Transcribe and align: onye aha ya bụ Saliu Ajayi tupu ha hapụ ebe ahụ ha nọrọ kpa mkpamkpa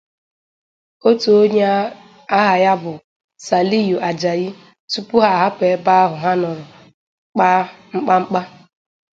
onye 1.07 1.65
aha 2.37 2.53
ya 2.63 2.73
bụ 2.81 2.93
Saliu 3.47 3.97
Ajayi 4.09 4.47
tupu 4.91 5.15
ha 5.23 5.29
hapụ 5.41 5.63
ebe 5.73 5.91
ahụ 6.01 6.15
ha 6.23 6.31
nọrọ 6.41 6.63
kpa 7.33 7.49
mkpamkpa 7.95 8.41